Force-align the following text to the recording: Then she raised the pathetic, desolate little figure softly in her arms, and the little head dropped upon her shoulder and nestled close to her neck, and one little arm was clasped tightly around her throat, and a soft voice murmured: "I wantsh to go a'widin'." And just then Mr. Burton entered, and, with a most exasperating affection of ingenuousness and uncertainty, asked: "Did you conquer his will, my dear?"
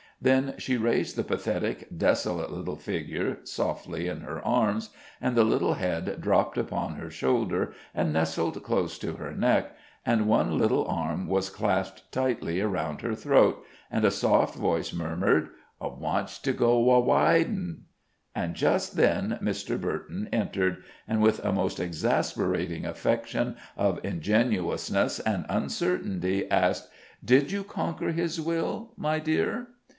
Then 0.23 0.53
she 0.59 0.77
raised 0.77 1.15
the 1.15 1.23
pathetic, 1.23 1.87
desolate 1.95 2.51
little 2.51 2.75
figure 2.75 3.39
softly 3.43 4.07
in 4.07 4.21
her 4.21 4.43
arms, 4.45 4.89
and 5.19 5.35
the 5.35 5.43
little 5.43 5.75
head 5.75 6.19
dropped 6.21 6.57
upon 6.59 6.95
her 6.95 7.09
shoulder 7.09 7.73
and 7.93 8.13
nestled 8.13 8.61
close 8.63 8.99
to 8.99 9.13
her 9.13 9.31
neck, 9.33 9.75
and 10.05 10.27
one 10.27 10.57
little 10.59 10.87
arm 10.87 11.27
was 11.27 11.49
clasped 11.49 12.11
tightly 12.11 12.61
around 12.61 13.01
her 13.01 13.15
throat, 13.15 13.63
and 13.89 14.03
a 14.05 14.11
soft 14.11 14.55
voice 14.55 14.93
murmured: 14.93 15.49
"I 15.79 15.85
wantsh 15.87 16.41
to 16.43 16.53
go 16.53 16.91
a'widin'." 16.91 17.83
And 18.35 18.55
just 18.55 18.95
then 18.95 19.39
Mr. 19.41 19.79
Burton 19.79 20.29
entered, 20.31 20.83
and, 21.07 21.21
with 21.21 21.43
a 21.43 21.51
most 21.51 21.79
exasperating 21.79 22.85
affection 22.85 23.55
of 23.77 24.03
ingenuousness 24.03 25.19
and 25.19 25.45
uncertainty, 25.49 26.49
asked: 26.49 26.89
"Did 27.25 27.51
you 27.51 27.63
conquer 27.63 28.11
his 28.11 28.39
will, 28.41 28.93
my 28.97 29.17
dear?" 29.19 29.67